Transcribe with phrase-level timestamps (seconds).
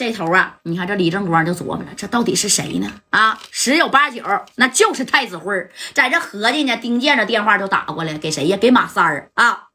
[0.00, 2.90] 这头啊，你看这李正光就琢磨了，这到底是谁呢？
[3.10, 8.56] 啊，十有八九那就是太子辉在这合计呢，丁健这电话就打过来，给谁呀？
[8.56, 9.68] 给马三儿啊。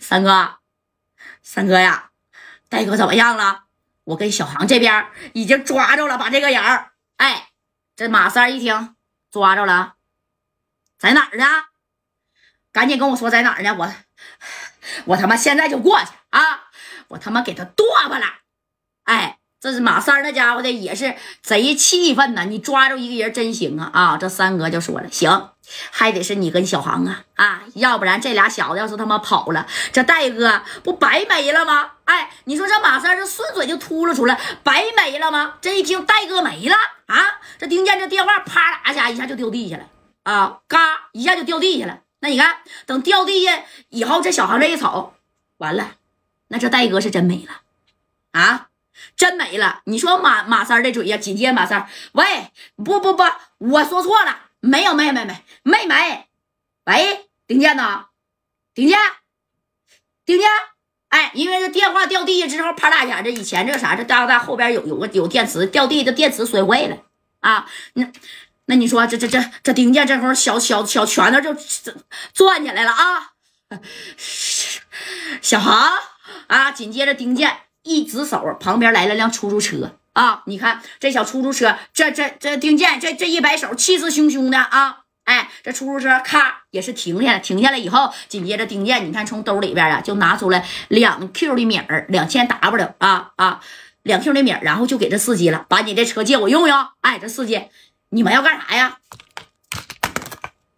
[0.00, 0.56] 三哥，
[1.44, 2.10] 三哥呀，
[2.68, 3.66] 戴哥怎么样了？
[4.02, 6.90] 我跟小航这边已经抓着了，把这个人儿。
[7.18, 7.50] 哎，
[7.94, 8.96] 这马三一听
[9.30, 9.94] 抓着了，
[10.98, 11.44] 在哪儿呢？
[12.72, 13.76] 赶紧跟我说在哪儿呢？
[13.78, 13.94] 我
[15.04, 16.64] 我他妈现在就过去啊！
[17.06, 18.41] 我他妈给他剁吧了！
[19.04, 22.44] 哎，这是马三那家伙的也是贼气愤呐！
[22.44, 23.90] 你抓着一个人真行啊！
[23.92, 25.50] 啊，这三哥就说了，行，
[25.90, 31.92] 还得是你跟小航啊啊，要不然这俩小子要是他妈跑了，这戴哥不白没了吗？
[32.04, 35.54] 哎，你说这马三这顺嘴就秃噜出来，白没了吗？
[35.60, 39.84] 这一听戴哥没了啊，这丁健这电话啪啦一下一下就掉地下了
[40.24, 42.00] 啊，嘎一下就掉地下了。
[42.20, 45.14] 那你看，等掉地下以后，这小航这一瞅，
[45.58, 45.92] 完了，
[46.48, 47.60] 那这戴哥是真没了
[48.32, 48.68] 啊，
[49.16, 49.82] 真没了！
[49.84, 52.24] 你说马马三的嘴呀，紧接着马三，喂，
[52.76, 53.24] 不不不，
[53.58, 56.28] 我说错了，没有没有没没没没，
[56.84, 58.06] 喂，丁健呢？
[58.74, 58.98] 丁健，
[60.24, 60.48] 丁健，
[61.08, 66.96] 哎，因为这电话掉地下之后，啪啦一下，这以前这啥，这大大后边有有个有电池，掉地的电池摔坏了
[67.40, 68.06] 啊，那。
[68.66, 71.52] 那你说这这这这丁健这会儿小小小拳头就
[72.32, 73.32] 转起来了啊！
[75.42, 75.90] 小航
[76.46, 80.42] 啊，紧接着丁健一指手，旁边来了辆出租车啊！
[80.46, 84.98] 你看这小出租车，这这这丁健这这一摆手，气势汹汹的啊！
[85.24, 93.60] 哎，这出租车咔也是停下来，停下来以后，紧接着丁健，你看从兜里边啊就拿出来两 Q 的米儿，两千 W 啊啊，
[94.02, 96.86] 两 Q 的米儿，然后就给这司机了，把你这车借我用用。
[97.02, 97.62] 哎，这司机。
[98.10, 98.98] 你们要干啥呀？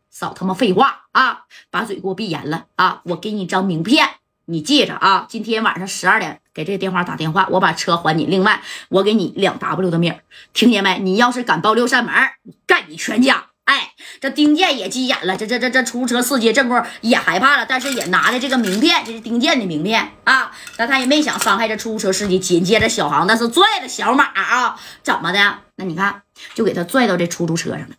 [0.08, 1.46] 少他妈废话啊！
[1.70, 3.00] 把嘴给我闭严了啊！
[3.06, 4.08] 我给你一张名片，
[4.44, 5.26] 你记着啊！
[5.28, 8.24] 今天晚上十二点给这个电话打电话，我把车还你。
[8.26, 10.12] 另外，我给你两 W 的米
[10.52, 10.98] 听见没？
[11.00, 12.14] 你要是敢报六扇门，
[12.66, 13.46] 干你全家！
[13.64, 20.52] 哎，这丁健也急眼了，这这这这出租车司机正光也害怕了，但是也拿着这个名片，这是丁健的名片啊！
[20.76, 22.38] 但他也没想伤害这出租车司机。
[22.38, 25.58] 紧接着，小航那是拽着小马啊，怎么的？
[25.76, 26.22] 那你看，
[26.54, 27.94] 就给他拽到这出租车上了。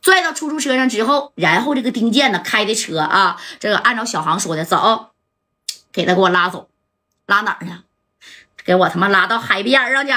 [0.00, 5.10] 拽到出租车上之后，然后这个丁健呢开的车啊，这个按照小航说的走，
[5.92, 6.70] 给他给我拉走，
[7.26, 7.84] 拉哪儿呢？
[8.64, 10.12] 给我他妈拉到海边上去。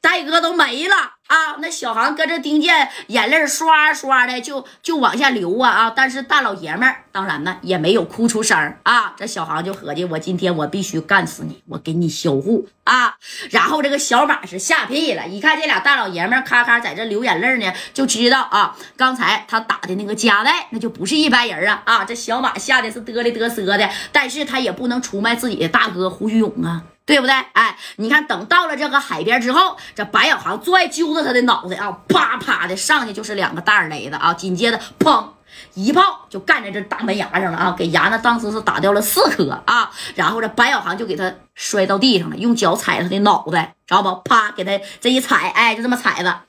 [0.00, 0.94] 戴哥都没了
[1.26, 1.56] 啊！
[1.58, 5.92] 那小航搁这丁健，眼泪刷刷的就就往下流啊啊！
[5.94, 9.14] 但是大老爷们儿当然呢也没有哭出声啊。
[9.16, 13.16] 这小航就合计，我今天我必须干死你，我给你销户啊！
[13.50, 22.04] 然后这个小马是吓屁了，一看这俩大老爷们儿咔咔在这流眼泪呢，就知道啊，刚才他打的那个夹带那就不是一般人啊啊！
[22.04, 26.84] 这小马吓得是嘚里嘚瑟的，但是他也不能出卖自己的大哥胡须勇啊。
[27.06, 27.34] 对不对？
[27.52, 35.28] 哎，你看，等到了这个海边之后，这白小航拽揪着他的脑袋啊，啪啪的上去就是两个大耳雷子啊，紧接着砰
[35.74, 44.22] 一炮就干在这大门牙上了啊，给牙呢当时是打掉了四颗啊，然后这白小航就给他摔到地上了，用脚踩他的脑袋，知道不？
[44.22, 46.40] 啪，给他这一踩，哎，就这么踩着。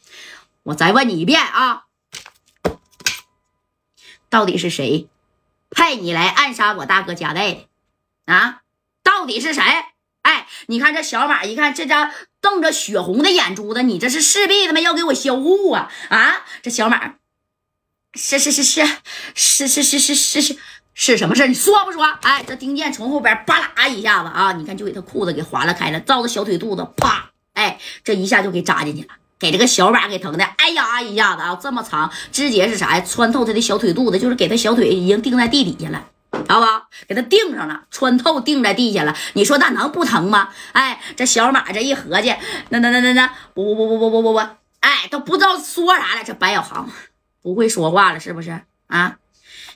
[0.64, 1.84] 我再问你一遍啊，
[4.30, 5.10] 到底是谁
[5.70, 7.68] 派你来暗杀我大哥夹带的
[8.26, 8.62] 啊？
[9.04, 9.62] 到底是谁？
[10.68, 12.12] 你看这小马，一看这家
[12.42, 15.92] 瞪着血红的眼珠子，你这是势必他妈要给我销户啊！
[16.10, 17.16] 啊，这小马，
[18.14, 18.86] 是是是是
[19.34, 20.58] 是是是是是是
[20.94, 22.06] 是什么事你说不说？
[22.22, 33.02] 哎，这丁健从后边吧啦一下子啊，你看就给他裤子给划拉开了，照着小腿肚子啪，哎，这一下就给扎进去了，给这个小马给疼的，哎呀一下子啊，这么长直接是啥呀？
[33.02, 36.08] 穿透他的小腿肚子，就是给他小腿已经钉在地底下了。
[36.46, 36.88] 知道吧？
[37.08, 39.16] 给他钉上了，穿透钉在地下了。
[39.34, 40.50] 你说那能不疼吗？
[40.72, 42.34] 哎，这小马这一合计，
[42.70, 44.40] 那那那那那，不不不不不不不，
[44.80, 46.24] 哎，都不知道说啥了。
[46.24, 46.90] 这白小航
[47.42, 49.18] 不会说话了，是不是啊？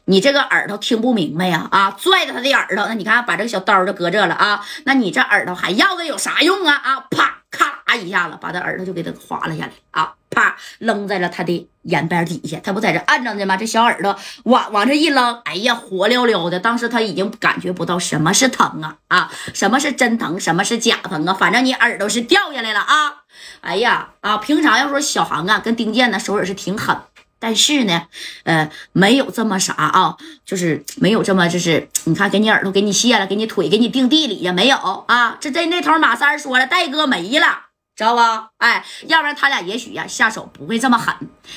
[0.05, 1.67] 你这个耳朵听不明白呀？
[1.71, 4.65] 啊，拽着他的耳朵，那你看把这个小刀就搁这了啊？
[4.85, 6.73] 那你这耳朵还要的有啥用啊？
[6.75, 7.35] 啊，啪！
[7.51, 10.13] 咔一下子，把他耳朵就给他划了下来啊！
[10.29, 12.59] 啪，扔在了他的眼边底下。
[12.63, 13.57] 他不在这按着呢吗？
[13.57, 16.59] 这小耳朵往往这一扔，哎呀，火燎燎的。
[16.59, 21.33] 当时他已经感觉不到什么是疼啊啊，什么是真疼，什么是假疼啊？
[21.33, 23.15] 反正你耳朵是掉下来了啊！
[23.61, 24.37] 哎呀啊！
[24.37, 26.95] 平常要说小航啊，跟丁健呢手也是挺狠，
[27.39, 28.07] 但是呢，
[28.43, 34.77] 呃，没有这么啥啊，就是没有这么就是你看，给你耳朵给你卸了，给你腿给你钉地里也没有
[35.07, 35.37] 啊。
[35.39, 37.65] 这这那头马三说了，戴哥没了。
[37.95, 38.51] 知道吧？
[38.59, 41.13] 哎，要不然他俩也许呀下手不会这么狠。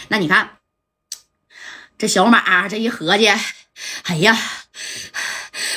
[0.09, 0.57] 那你看，
[1.97, 4.37] 这小马这一合计，哎呀，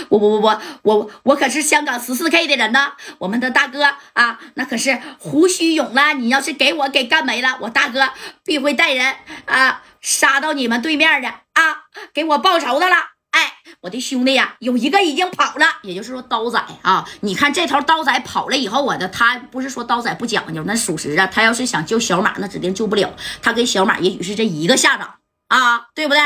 [0.09, 6.13] 我我我我我我可是香港十四 K 的人呢，我们的大哥啊，那可是胡须勇了。
[6.13, 8.09] 你要是给我给干没了，我大哥
[8.43, 9.15] 必会带人
[9.45, 12.95] 啊杀到你们对面的啊，给我报仇的了。
[13.31, 23.13] 哎，我的兄弟呀，有一个已经跑了，也就是说刀仔啊，你看这头刀仔跑了以后，我的他不是说刀仔不讲究，那属实啊，他要是想救小马，那指定救不了。
[23.41, 25.15] 他跟小马也许是这一个下场
[25.49, 26.21] 啊，对不对？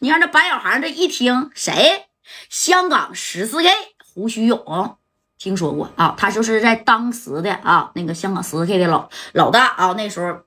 [0.00, 2.04] 你看这白小航这一听，谁？
[2.48, 3.68] 香港十四 K
[4.14, 4.96] 胡须勇，
[5.38, 6.14] 听说过啊？
[6.16, 10.40] 他就是在当时的啊那个香港十四 K 的老老大啊，那时候。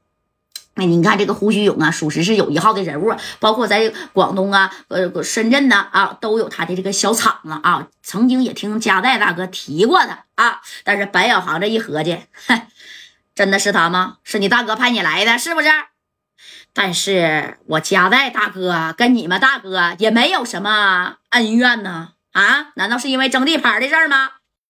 [0.78, 7.88] 那你看这个胡须勇啊，属实是有一号的人物，包括在广东啊、呃深圳呢啊，都有他的这个小厂子啊。
[8.04, 12.64] 曾经也听加代大哥提过的啊，但是白小航这一合计，哼，
[13.34, 14.18] 真的是他吗？
[14.26, 15.70] 是你大哥派你来的，是不是？
[16.74, 22.72] 但是我家代大哥跟你们大哥也没有什么恩怨呢，啊？
[22.76, 24.32] 难道是因为争地盘的事吗？